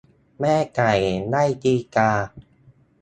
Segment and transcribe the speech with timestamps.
[0.39, 0.91] แม่ไก่
[1.27, 2.11] ไล่ตีกา